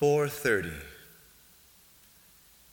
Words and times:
4:30. 0.00 0.72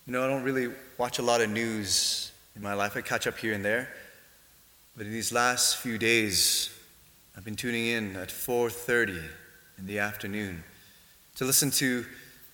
You 0.06 0.14
know, 0.14 0.24
I 0.24 0.28
don't 0.28 0.44
really 0.44 0.74
watch 0.98 1.20
a 1.20 1.22
lot 1.22 1.42
of 1.42 1.50
news 1.50 2.32
in 2.56 2.62
my 2.62 2.74
life. 2.74 2.96
I 2.96 3.02
catch 3.02 3.28
up 3.28 3.38
here 3.38 3.54
and 3.54 3.66
there. 3.66 3.90
But 4.96 5.06
in 5.06 5.12
these 5.12 5.34
last 5.34 5.78
few 5.78 5.98
days, 5.98 6.70
I've 7.36 7.44
been 7.44 7.58
tuning 7.58 7.88
in 7.88 8.16
at 8.16 8.30
4:30 8.30 9.22
in 9.78 9.86
the 9.86 10.00
afternoon 10.00 10.64
to 11.36 11.46
listen 11.46 11.70
to 11.72 12.06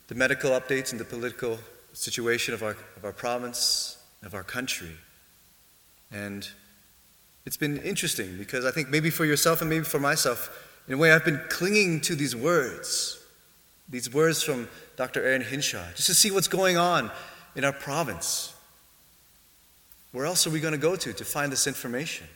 the 0.08 0.15
medical 0.15 0.51
updates 0.51 0.92
and 0.92 0.99
the 0.99 1.05
political 1.05 1.60
situation 1.94 2.53
of 2.53 2.63
our, 2.63 2.76
of 2.97 3.05
our 3.05 3.13
province, 3.13 3.97
of 4.24 4.33
our 4.33 4.44
country. 4.44 4.97
And 6.12 6.47
it's 7.46 7.58
been 7.58 7.78
interesting 7.78 8.37
because 8.37 8.65
I 8.65 8.71
think 8.71 8.90
maybe 8.90 9.10
for 9.10 9.26
yourself 9.26 9.62
and 9.62 9.69
maybe 9.69 9.85
for 9.85 9.99
myself, 9.99 10.49
in 10.87 10.96
a 10.96 10.97
way, 10.97 11.13
I've 11.13 11.24
been 11.24 11.42
clinging 11.47 12.01
to 12.01 12.15
these 12.15 12.35
words, 12.35 13.22
these 13.90 14.12
words 14.13 14.42
from 14.42 14.68
Dr. 14.96 15.24
Aaron 15.24 15.42
Hinshaw, 15.42 15.86
just 15.96 16.07
to 16.07 16.13
see 16.13 16.31
what's 16.31 16.48
going 16.48 16.77
on 16.77 17.12
in 17.55 17.63
our 17.63 17.73
province. 17.73 18.53
Where 20.12 20.26
else 20.26 20.45
are 20.45 20.52
we 20.52 20.59
going 20.59 20.73
to 20.73 20.77
go 20.77 20.95
to 20.95 21.13
to 21.13 21.26
find 21.26 21.52
this 21.52 21.67
information? 21.67 22.27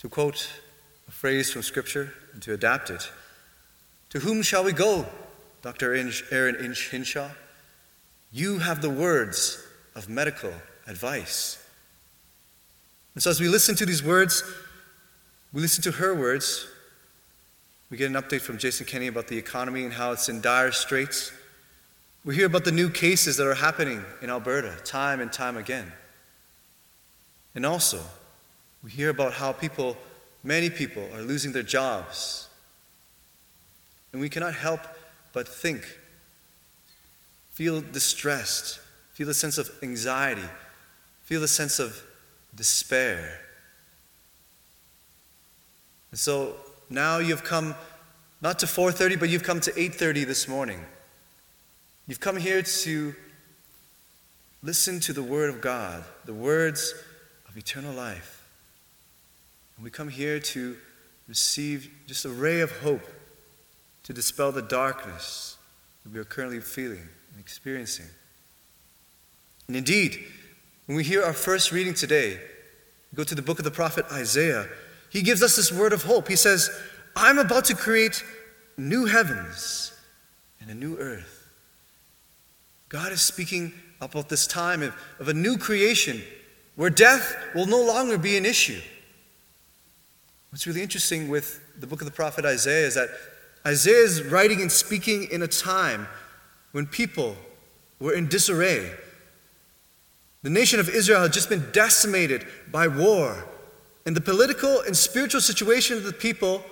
To 0.00 0.08
quote 0.08 0.50
a 1.06 1.10
phrase 1.10 1.52
from 1.52 1.62
Scripture 1.62 2.14
and 2.32 2.42
to 2.42 2.54
adapt 2.54 2.90
it, 2.90 3.10
to 4.10 4.20
whom 4.20 4.42
shall 4.42 4.64
we 4.64 4.72
go, 4.72 5.06
Dr. 5.62 5.94
Aaron 6.30 6.74
Hinshaw? 6.90 7.30
You 8.32 8.58
have 8.58 8.80
the 8.80 8.90
words 8.90 9.62
of 9.94 10.08
medical 10.08 10.52
advice. 10.86 11.62
And 13.14 13.22
so, 13.22 13.30
as 13.30 13.40
we 13.40 13.48
listen 13.48 13.74
to 13.76 13.86
these 13.86 14.02
words, 14.02 14.42
we 15.52 15.60
listen 15.60 15.82
to 15.84 15.92
her 15.92 16.14
words. 16.14 16.66
We 17.90 17.96
get 17.96 18.10
an 18.10 18.20
update 18.20 18.42
from 18.42 18.58
Jason 18.58 18.84
Kenney 18.84 19.06
about 19.06 19.28
the 19.28 19.38
economy 19.38 19.84
and 19.84 19.92
how 19.92 20.12
it's 20.12 20.28
in 20.28 20.40
dire 20.40 20.72
straits. 20.72 21.32
We 22.24 22.34
hear 22.34 22.46
about 22.46 22.64
the 22.64 22.72
new 22.72 22.90
cases 22.90 23.38
that 23.38 23.46
are 23.46 23.54
happening 23.54 24.04
in 24.20 24.28
Alberta 24.28 24.76
time 24.84 25.20
and 25.20 25.32
time 25.32 25.56
again. 25.56 25.90
And 27.54 27.64
also, 27.64 28.00
we 28.82 28.90
hear 28.90 29.08
about 29.08 29.32
how 29.32 29.52
people, 29.52 29.96
many 30.44 30.68
people, 30.68 31.08
are 31.14 31.22
losing 31.22 31.52
their 31.52 31.62
jobs. 31.62 32.48
And 34.12 34.20
we 34.20 34.28
cannot 34.28 34.54
help 34.54 34.80
but 35.32 35.48
think, 35.48 35.82
feel 37.52 37.80
distressed, 37.80 38.80
feel 39.14 39.30
a 39.30 39.34
sense 39.34 39.56
of 39.56 39.70
anxiety, 39.82 40.48
feel 41.24 41.42
a 41.42 41.48
sense 41.48 41.78
of 41.78 42.02
despair. 42.54 43.40
And 46.10 46.20
so 46.20 46.54
now 46.90 47.18
you've 47.18 47.44
come 47.44 47.74
not 48.40 48.58
to 48.60 48.66
4:30 48.66 49.16
but 49.16 49.28
you've 49.28 49.42
come 49.42 49.60
to 49.60 49.72
8:30 49.78 50.24
this 50.24 50.48
morning. 50.48 50.84
You've 52.06 52.20
come 52.20 52.36
here 52.36 52.62
to 52.62 53.14
listen 54.62 55.00
to 55.00 55.12
the 55.12 55.22
word 55.22 55.50
of 55.50 55.60
God, 55.60 56.04
the 56.24 56.34
words 56.34 56.94
of 57.48 57.56
eternal 57.56 57.94
life. 57.94 58.42
And 59.76 59.84
we 59.84 59.90
come 59.90 60.08
here 60.08 60.40
to 60.40 60.76
receive 61.28 61.90
just 62.06 62.24
a 62.24 62.30
ray 62.30 62.60
of 62.60 62.72
hope 62.78 63.06
to 64.04 64.12
dispel 64.12 64.50
the 64.50 64.62
darkness 64.62 65.56
that 66.02 66.12
we 66.12 66.18
are 66.18 66.24
currently 66.24 66.60
feeling 66.60 67.08
and 67.32 67.38
experiencing. 67.38 68.06
And 69.68 69.76
indeed, 69.76 70.24
when 70.86 70.96
we 70.96 71.04
hear 71.04 71.22
our 71.22 71.34
first 71.34 71.70
reading 71.70 71.92
today, 71.92 72.40
go 73.14 73.22
to 73.22 73.34
the 73.34 73.42
book 73.42 73.58
of 73.58 73.64
the 73.64 73.70
prophet 73.70 74.06
Isaiah, 74.10 74.68
he 75.10 75.22
gives 75.22 75.42
us 75.42 75.56
this 75.56 75.72
word 75.72 75.92
of 75.92 76.02
hope. 76.02 76.28
He 76.28 76.36
says, 76.36 76.70
I'm 77.16 77.38
about 77.38 77.64
to 77.66 77.74
create 77.74 78.22
new 78.76 79.06
heavens 79.06 79.92
and 80.60 80.70
a 80.70 80.74
new 80.74 80.96
earth. 80.98 81.48
God 82.88 83.12
is 83.12 83.20
speaking 83.20 83.72
about 84.00 84.28
this 84.28 84.46
time 84.46 84.82
of, 84.82 84.94
of 85.18 85.28
a 85.28 85.34
new 85.34 85.58
creation 85.58 86.22
where 86.76 86.90
death 86.90 87.36
will 87.54 87.66
no 87.66 87.84
longer 87.84 88.16
be 88.16 88.36
an 88.36 88.46
issue. 88.46 88.80
What's 90.50 90.66
really 90.66 90.82
interesting 90.82 91.28
with 91.28 91.60
the 91.78 91.86
book 91.86 92.00
of 92.00 92.06
the 92.06 92.12
prophet 92.12 92.44
Isaiah 92.44 92.86
is 92.86 92.94
that 92.94 93.08
Isaiah 93.66 94.04
is 94.04 94.22
writing 94.22 94.62
and 94.62 94.70
speaking 94.70 95.28
in 95.30 95.42
a 95.42 95.48
time 95.48 96.06
when 96.72 96.86
people 96.86 97.36
were 98.00 98.14
in 98.14 98.28
disarray. 98.28 98.90
The 100.42 100.50
nation 100.50 100.78
of 100.80 100.88
Israel 100.88 101.22
had 101.22 101.32
just 101.32 101.48
been 101.48 101.70
decimated 101.72 102.46
by 102.70 102.86
war, 102.86 103.44
and 104.08 104.16
the 104.16 104.22
political 104.22 104.80
and 104.80 104.96
spiritual 104.96 105.42
situation 105.42 105.98
of 105.98 106.02
the 106.02 106.14
people 106.14 106.64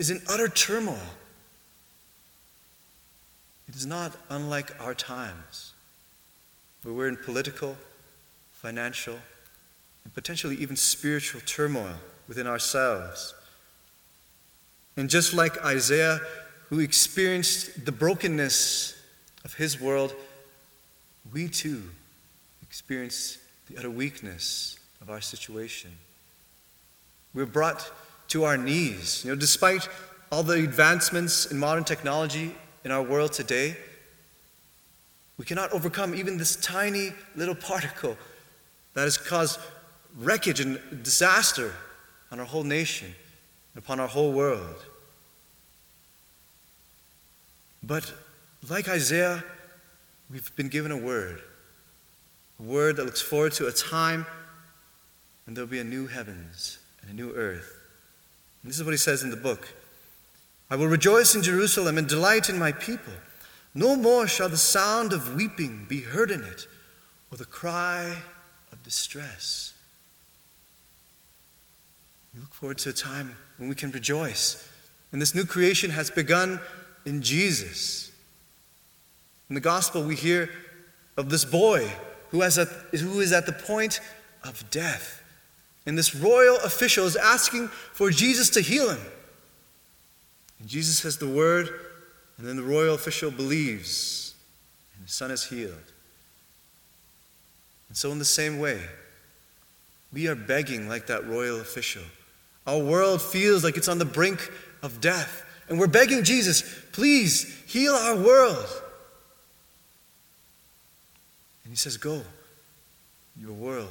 is 0.00 0.10
in 0.10 0.20
utter 0.28 0.48
turmoil. 0.48 0.98
It 3.68 3.76
is 3.76 3.86
not 3.86 4.16
unlike 4.28 4.72
our 4.80 4.94
times, 4.94 5.74
where 6.82 6.92
we're 6.92 7.06
in 7.06 7.16
political, 7.16 7.76
financial, 8.50 9.16
and 10.02 10.12
potentially 10.12 10.56
even 10.56 10.74
spiritual 10.74 11.40
turmoil 11.46 11.94
within 12.26 12.48
ourselves. 12.48 13.32
And 14.96 15.08
just 15.08 15.32
like 15.32 15.64
Isaiah, 15.64 16.18
who 16.68 16.80
experienced 16.80 17.84
the 17.84 17.92
brokenness 17.92 19.00
of 19.44 19.54
his 19.54 19.80
world, 19.80 20.16
we 21.32 21.46
too 21.46 21.84
experience 22.60 23.38
the 23.68 23.78
utter 23.78 23.88
weakness 23.88 24.80
of 25.02 25.10
our 25.10 25.20
situation. 25.20 25.90
We're 27.34 27.44
brought 27.44 27.90
to 28.28 28.44
our 28.44 28.56
knees. 28.56 29.24
You 29.24 29.32
know, 29.32 29.36
despite 29.36 29.88
all 30.30 30.42
the 30.42 30.64
advancements 30.64 31.46
in 31.46 31.58
modern 31.58 31.84
technology 31.84 32.54
in 32.84 32.90
our 32.92 33.02
world 33.02 33.32
today, 33.32 33.76
we 35.36 35.44
cannot 35.44 35.72
overcome 35.72 36.14
even 36.14 36.38
this 36.38 36.56
tiny 36.56 37.12
little 37.34 37.54
particle 37.54 38.16
that 38.94 39.02
has 39.02 39.18
caused 39.18 39.58
wreckage 40.16 40.60
and 40.60 40.78
disaster 41.02 41.74
on 42.30 42.38
our 42.38 42.46
whole 42.46 42.64
nation 42.64 43.12
and 43.74 43.82
upon 43.82 43.98
our 43.98 44.08
whole 44.08 44.32
world. 44.32 44.84
But 47.82 48.12
like 48.70 48.88
Isaiah, 48.88 49.42
we've 50.30 50.54
been 50.54 50.68
given 50.68 50.92
a 50.92 50.96
word 50.96 51.42
a 52.60 52.62
word 52.62 52.96
that 52.96 53.04
looks 53.04 53.20
forward 53.20 53.52
to 53.52 53.66
a 53.66 53.72
time 53.72 54.26
when 55.44 55.54
there'll 55.54 55.68
be 55.68 55.80
a 55.80 55.84
new 55.84 56.06
heavens 56.06 56.78
and 57.00 57.10
a 57.10 57.14
new 57.14 57.32
earth. 57.32 57.78
And 58.62 58.70
this 58.70 58.78
is 58.78 58.84
what 58.84 58.92
he 58.92 58.98
says 58.98 59.22
in 59.22 59.30
the 59.30 59.36
book 59.36 59.68
I 60.70 60.76
will 60.76 60.86
rejoice 60.86 61.34
in 61.34 61.42
Jerusalem 61.42 61.98
and 61.98 62.08
delight 62.08 62.48
in 62.48 62.58
my 62.58 62.72
people. 62.72 63.12
No 63.74 63.96
more 63.96 64.26
shall 64.26 64.48
the 64.48 64.56
sound 64.56 65.12
of 65.12 65.34
weeping 65.34 65.86
be 65.88 66.00
heard 66.00 66.30
in 66.30 66.42
it, 66.42 66.66
or 67.30 67.38
the 67.38 67.44
cry 67.44 68.16
of 68.70 68.82
distress. 68.82 69.74
We 72.34 72.40
look 72.40 72.54
forward 72.54 72.78
to 72.78 72.90
a 72.90 72.94
time 72.94 73.36
when 73.58 73.68
we 73.68 73.74
can 73.74 73.90
rejoice. 73.90 74.66
And 75.12 75.20
this 75.20 75.34
new 75.34 75.44
creation 75.44 75.90
has 75.90 76.10
begun 76.10 76.60
in 77.04 77.20
Jesus. 77.20 78.10
In 79.50 79.54
the 79.54 79.60
gospel, 79.60 80.02
we 80.02 80.16
hear 80.16 80.48
of 81.18 81.28
this 81.28 81.44
boy 81.44 81.90
who, 82.30 82.40
has 82.40 82.56
a, 82.56 82.64
who 82.64 83.20
is 83.20 83.32
at 83.32 83.44
the 83.44 83.52
point 83.52 84.00
of 84.42 84.70
death. 84.70 85.21
And 85.84 85.98
this 85.98 86.14
royal 86.14 86.56
official 86.58 87.06
is 87.06 87.16
asking 87.16 87.68
for 87.68 88.10
Jesus 88.10 88.50
to 88.50 88.60
heal 88.60 88.90
him. 88.90 89.00
And 90.60 90.68
Jesus 90.68 90.98
says 90.98 91.18
the 91.18 91.28
word, 91.28 91.68
and 92.38 92.46
then 92.46 92.56
the 92.56 92.62
royal 92.62 92.94
official 92.94 93.30
believes, 93.30 94.34
and 94.94 95.04
his 95.04 95.14
son 95.14 95.30
is 95.30 95.44
healed. 95.44 95.74
And 97.88 97.96
so, 97.96 98.12
in 98.12 98.18
the 98.18 98.24
same 98.24 98.58
way, 98.58 98.80
we 100.12 100.28
are 100.28 100.34
begging 100.34 100.88
like 100.88 101.08
that 101.08 101.26
royal 101.26 101.60
official. 101.60 102.02
Our 102.66 102.78
world 102.78 103.20
feels 103.20 103.64
like 103.64 103.76
it's 103.76 103.88
on 103.88 103.98
the 103.98 104.04
brink 104.04 104.50
of 104.82 105.00
death. 105.00 105.44
And 105.68 105.78
we're 105.80 105.86
begging 105.86 106.22
Jesus, 106.22 106.62
please 106.92 107.62
heal 107.66 107.92
our 107.92 108.16
world. 108.16 108.66
And 111.64 111.72
he 111.72 111.76
says, 111.76 111.96
Go, 111.96 112.22
your 113.40 113.52
world 113.52 113.88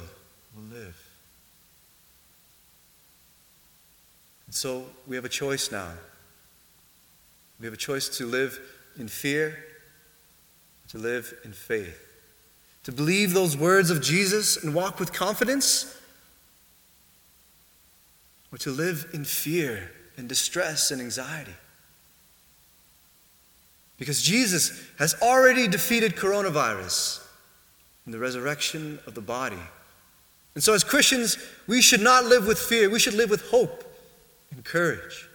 will 0.54 0.78
live. 0.78 1.01
So 4.54 4.84
we 5.06 5.16
have 5.16 5.24
a 5.24 5.30
choice 5.30 5.72
now. 5.72 5.88
We 7.58 7.66
have 7.66 7.72
a 7.72 7.78
choice 7.78 8.08
to 8.18 8.26
live 8.26 8.60
in 8.98 9.08
fear, 9.08 9.56
to 10.88 10.98
live 10.98 11.32
in 11.44 11.52
faith, 11.52 11.98
to 12.84 12.92
believe 12.92 13.32
those 13.32 13.56
words 13.56 13.90
of 13.90 14.02
Jesus 14.02 14.62
and 14.62 14.74
walk 14.74 15.00
with 15.00 15.12
confidence, 15.12 15.98
or 18.52 18.58
to 18.58 18.70
live 18.70 19.08
in 19.14 19.24
fear 19.24 19.90
and 20.16 20.28
distress 20.28 20.90
and 20.90 21.00
anxiety. 21.00 21.54
Because 23.96 24.20
Jesus 24.20 24.82
has 24.98 25.14
already 25.22 25.68
defeated 25.68 26.16
coronavirus 26.16 27.24
in 28.04 28.12
the 28.12 28.18
resurrection 28.18 28.98
of 29.06 29.14
the 29.14 29.20
body. 29.20 29.56
And 30.54 30.62
so, 30.62 30.74
as 30.74 30.84
Christians, 30.84 31.38
we 31.66 31.80
should 31.80 32.02
not 32.02 32.26
live 32.26 32.46
with 32.46 32.58
fear, 32.58 32.90
we 32.90 32.98
should 32.98 33.14
live 33.14 33.30
with 33.30 33.48
hope 33.48 33.88
and 34.52 34.64
courage. 34.64 35.28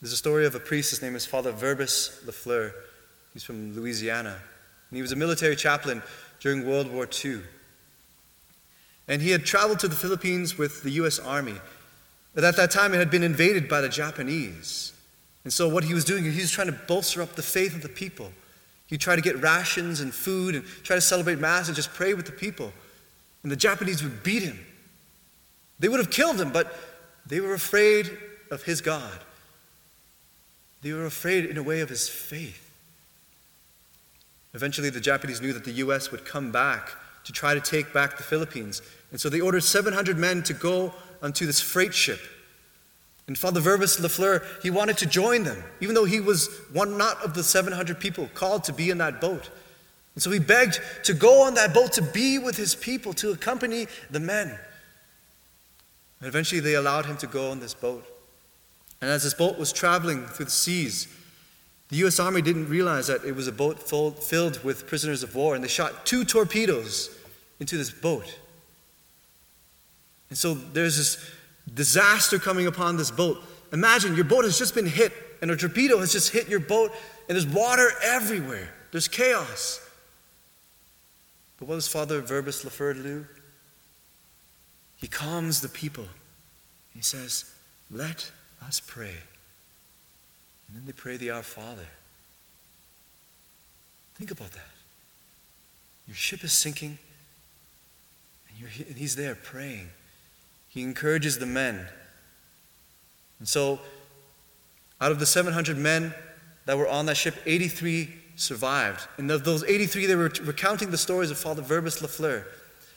There's 0.00 0.12
a 0.12 0.16
story 0.16 0.46
of 0.46 0.54
a 0.54 0.60
priest, 0.60 0.90
his 0.90 1.02
name 1.02 1.14
is 1.14 1.26
Father 1.26 1.52
Verbis 1.52 2.24
Lafleur. 2.24 2.72
He's 3.34 3.44
from 3.44 3.74
Louisiana. 3.74 4.36
And 4.90 4.96
he 4.96 5.02
was 5.02 5.12
a 5.12 5.16
military 5.16 5.56
chaplain 5.56 6.02
during 6.40 6.66
World 6.66 6.90
War 6.90 7.06
II. 7.24 7.40
And 9.06 9.20
he 9.20 9.30
had 9.30 9.44
traveled 9.44 9.78
to 9.80 9.88
the 9.88 9.96
Philippines 9.96 10.56
with 10.56 10.82
the 10.82 10.90
U.S. 10.92 11.18
Army. 11.18 11.56
But 12.34 12.44
at 12.44 12.56
that 12.56 12.70
time, 12.70 12.94
it 12.94 12.98
had 12.98 13.10
been 13.10 13.22
invaded 13.22 13.68
by 13.68 13.80
the 13.80 13.88
Japanese. 13.88 14.92
And 15.44 15.52
so, 15.52 15.68
what 15.68 15.84
he 15.84 15.94
was 15.94 16.04
doing, 16.04 16.24
he 16.24 16.40
was 16.40 16.50
trying 16.50 16.68
to 16.68 16.78
bolster 16.86 17.20
up 17.20 17.34
the 17.34 17.42
faith 17.42 17.74
of 17.74 17.82
the 17.82 17.88
people. 17.88 18.30
He'd 18.86 19.00
try 19.00 19.16
to 19.16 19.22
get 19.22 19.40
rations 19.40 20.00
and 20.00 20.14
food 20.14 20.54
and 20.54 20.64
try 20.82 20.96
to 20.96 21.02
celebrate 21.02 21.38
Mass 21.38 21.68
and 21.68 21.76
just 21.76 21.92
pray 21.92 22.14
with 22.14 22.26
the 22.26 22.32
people. 22.32 22.72
And 23.42 23.50
the 23.50 23.56
Japanese 23.56 24.02
would 24.02 24.22
beat 24.22 24.42
him. 24.42 24.58
They 25.80 25.88
would 25.88 25.98
have 25.98 26.10
killed 26.10 26.40
him, 26.40 26.52
but 26.52 26.72
they 27.26 27.40
were 27.40 27.54
afraid 27.54 28.10
of 28.50 28.62
his 28.62 28.80
God. 28.80 29.18
They 30.82 30.92
were 30.92 31.06
afraid, 31.06 31.46
in 31.46 31.56
a 31.56 31.62
way, 31.62 31.80
of 31.80 31.88
his 31.88 32.08
faith. 32.08 32.70
Eventually, 34.54 34.90
the 34.90 35.00
Japanese 35.00 35.40
knew 35.40 35.52
that 35.52 35.64
the 35.64 35.72
U.S. 35.72 36.10
would 36.10 36.24
come 36.24 36.52
back 36.52 36.90
to 37.24 37.32
try 37.32 37.54
to 37.54 37.60
take 37.60 37.92
back 37.92 38.16
the 38.16 38.22
Philippines. 38.22 38.82
And 39.10 39.20
so 39.20 39.28
they 39.28 39.40
ordered 39.40 39.62
700 39.62 40.16
men 40.16 40.42
to 40.44 40.54
go 40.54 40.94
onto 41.22 41.46
this 41.46 41.60
freight 41.60 41.94
ship. 41.94 42.20
And 43.26 43.38
Father 43.38 43.60
Verbis 43.60 44.00
Lafleur, 44.00 44.44
he 44.62 44.70
wanted 44.70 44.98
to 44.98 45.06
join 45.06 45.44
them, 45.44 45.62
even 45.80 45.94
though 45.94 46.04
he 46.04 46.20
was 46.20 46.48
one 46.72 46.98
not 46.98 47.22
of 47.24 47.34
the 47.34 47.44
700 47.44 48.00
people 48.00 48.28
called 48.34 48.64
to 48.64 48.72
be 48.72 48.90
in 48.90 48.98
that 48.98 49.20
boat. 49.20 49.50
And 50.14 50.22
so 50.22 50.30
he 50.30 50.40
begged 50.40 50.80
to 51.04 51.14
go 51.14 51.42
on 51.42 51.54
that 51.54 51.72
boat 51.72 51.92
to 51.92 52.02
be 52.02 52.38
with 52.38 52.56
his 52.56 52.74
people, 52.74 53.12
to 53.14 53.30
accompany 53.30 53.86
the 54.10 54.18
men. 54.18 54.58
And 56.20 56.28
eventually 56.28 56.60
they 56.60 56.74
allowed 56.74 57.06
him 57.06 57.16
to 57.18 57.26
go 57.26 57.50
on 57.50 57.60
this 57.60 57.74
boat. 57.74 58.04
And 59.00 59.10
as 59.10 59.22
this 59.22 59.34
boat 59.34 59.58
was 59.58 59.72
traveling 59.72 60.26
through 60.26 60.46
the 60.46 60.50
seas, 60.50 61.08
the 61.88 61.96
U.S. 61.96 62.20
Army 62.20 62.42
didn't 62.42 62.68
realize 62.68 63.06
that 63.08 63.24
it 63.24 63.34
was 63.34 63.48
a 63.48 63.52
boat 63.52 63.78
full, 63.78 64.12
filled 64.12 64.62
with 64.62 64.86
prisoners 64.86 65.22
of 65.22 65.34
war, 65.34 65.54
and 65.54 65.64
they 65.64 65.68
shot 65.68 66.06
two 66.06 66.24
torpedoes 66.24 67.10
into 67.58 67.76
this 67.76 67.90
boat. 67.90 68.38
And 70.28 70.38
so 70.38 70.54
there's 70.54 70.96
this 70.96 71.30
disaster 71.74 72.38
coming 72.38 72.66
upon 72.66 72.96
this 72.96 73.10
boat. 73.10 73.42
Imagine 73.72 74.14
your 74.14 74.24
boat 74.24 74.44
has 74.44 74.58
just 74.58 74.74
been 74.74 74.86
hit, 74.86 75.12
and 75.42 75.50
a 75.50 75.56
torpedo 75.56 75.98
has 75.98 76.12
just 76.12 76.30
hit 76.30 76.48
your 76.48 76.60
boat, 76.60 76.92
and 77.28 77.36
there's 77.36 77.46
water 77.46 77.90
everywhere. 78.02 78.72
There's 78.92 79.08
chaos. 79.08 79.80
But 81.58 81.68
what 81.68 81.74
does 81.74 81.88
Father 81.88 82.20
Verbis 82.20 82.64
Lafleur 82.64 82.94
do? 82.94 83.26
He 85.00 85.08
calms 85.08 85.60
the 85.60 85.68
people. 85.68 86.06
He 86.94 87.00
says, 87.00 87.50
Let 87.90 88.30
us 88.66 88.80
pray. 88.80 89.16
And 90.68 90.76
then 90.76 90.82
they 90.86 90.92
pray 90.92 91.16
the 91.16 91.30
Our 91.30 91.42
Father. 91.42 91.86
Think 94.14 94.30
about 94.30 94.52
that. 94.52 94.68
Your 96.06 96.14
ship 96.14 96.44
is 96.44 96.52
sinking, 96.52 96.98
and, 98.48 98.68
and 98.86 98.96
he's 98.96 99.16
there 99.16 99.34
praying. 99.34 99.88
He 100.68 100.82
encourages 100.82 101.38
the 101.38 101.46
men. 101.46 101.86
And 103.38 103.48
so, 103.48 103.80
out 105.00 105.10
of 105.10 105.18
the 105.18 105.26
700 105.26 105.78
men 105.78 106.14
that 106.66 106.76
were 106.76 106.86
on 106.86 107.06
that 107.06 107.16
ship, 107.16 107.36
83 107.46 108.10
survived. 108.36 109.08
And 109.16 109.30
of 109.30 109.44
those 109.44 109.64
83, 109.64 110.06
they 110.06 110.14
were 110.14 110.30
recounting 110.42 110.90
the 110.90 110.98
stories 110.98 111.30
of 111.30 111.38
Father 111.38 111.62
Verbis 111.62 112.02
Lafleur. 112.02 112.44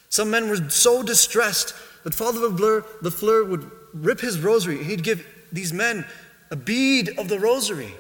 Some 0.10 0.30
men 0.30 0.50
were 0.50 0.70
so 0.70 1.02
distressed 1.02 1.74
that 2.04 2.14
Father 2.14 2.40
Lafleur 2.40 3.48
would 3.48 3.70
rip 3.94 4.20
his 4.20 4.40
rosary. 4.40 4.84
He'd 4.84 5.04
give 5.04 5.26
these 5.52 5.72
men 5.72 6.06
a 6.52 6.56
bead 6.56 7.18
of 7.18 7.30
the 7.30 7.40
rosary. 7.40 7.94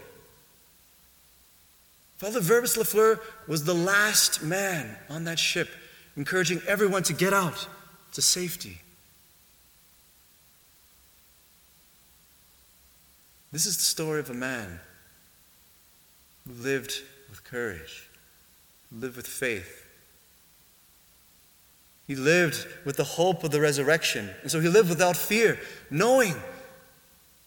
Father 2.17 2.39
Verbis 2.39 2.77
Lafleur 2.77 3.19
was 3.47 3.63
the 3.63 3.73
last 3.73 4.44
man 4.44 4.95
on 5.09 5.25
that 5.25 5.39
ship, 5.39 5.69
encouraging 6.15 6.61
everyone 6.67 7.03
to 7.03 7.13
get 7.13 7.33
out 7.33 7.67
to 8.13 8.21
safety. 8.21 8.79
This 13.51 13.65
is 13.65 13.77
the 13.77 13.83
story 13.83 14.19
of 14.19 14.29
a 14.29 14.33
man 14.33 14.79
who 16.47 16.63
lived 16.63 17.01
with 17.29 17.44
courage, 17.44 18.09
lived 18.91 19.15
with 19.15 19.27
faith. 19.27 19.85
He 22.07 22.15
lived 22.15 22.67
with 22.85 22.97
the 22.97 23.03
hope 23.03 23.44
of 23.44 23.51
the 23.51 23.61
resurrection. 23.61 24.29
And 24.41 24.51
so 24.51 24.59
he 24.59 24.67
lived 24.67 24.89
without 24.89 25.15
fear, 25.15 25.59
knowing 25.89 26.35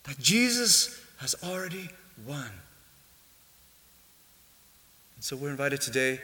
that 0.04 0.18
Jesus 0.18 1.00
has 1.18 1.34
already 1.44 1.90
won. 2.26 2.50
And 5.14 5.24
so 5.24 5.36
we're 5.36 5.50
invited 5.50 5.80
today 5.80 6.20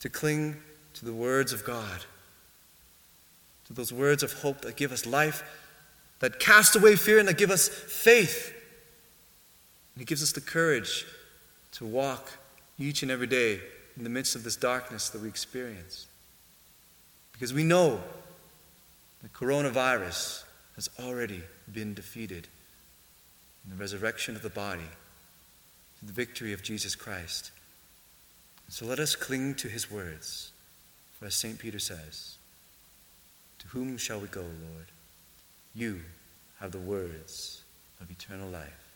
to 0.00 0.08
cling 0.08 0.56
to 0.94 1.04
the 1.04 1.12
words 1.12 1.52
of 1.52 1.64
God, 1.64 2.04
to 3.66 3.72
those 3.72 3.92
words 3.92 4.22
of 4.22 4.32
hope 4.32 4.62
that 4.62 4.76
give 4.76 4.92
us 4.92 5.06
life, 5.06 5.42
that 6.20 6.40
cast 6.40 6.76
away 6.76 6.96
fear, 6.96 7.18
and 7.18 7.28
that 7.28 7.38
give 7.38 7.50
us 7.50 7.68
faith. 7.68 8.52
And 9.94 10.00
He 10.00 10.04
gives 10.04 10.22
us 10.22 10.32
the 10.32 10.40
courage 10.40 11.06
to 11.72 11.86
walk 11.86 12.32
each 12.78 13.02
and 13.02 13.10
every 13.10 13.26
day 13.26 13.60
in 13.96 14.04
the 14.04 14.10
midst 14.10 14.36
of 14.36 14.44
this 14.44 14.56
darkness 14.56 15.08
that 15.10 15.22
we 15.22 15.28
experience. 15.28 16.06
Because 17.38 17.54
we 17.54 17.62
know 17.62 18.00
the 19.22 19.28
coronavirus 19.28 20.42
has 20.74 20.90
already 20.98 21.40
been 21.72 21.94
defeated 21.94 22.48
in 23.64 23.70
the 23.70 23.80
resurrection 23.80 24.34
of 24.34 24.42
the 24.42 24.50
body, 24.50 24.88
to 26.00 26.04
the 26.04 26.12
victory 26.12 26.52
of 26.52 26.64
Jesus 26.64 26.96
Christ. 26.96 27.52
So 28.68 28.86
let 28.86 28.98
us 28.98 29.14
cling 29.14 29.54
to 29.56 29.68
his 29.68 29.88
words. 29.88 30.50
For 31.18 31.26
as 31.26 31.34
St. 31.36 31.60
Peter 31.60 31.78
says, 31.78 32.38
To 33.60 33.68
whom 33.68 33.98
shall 33.98 34.18
we 34.18 34.26
go, 34.26 34.40
Lord? 34.40 34.86
You 35.76 36.00
have 36.58 36.72
the 36.72 36.78
words 36.78 37.62
of 38.00 38.10
eternal 38.10 38.48
life. 38.48 38.87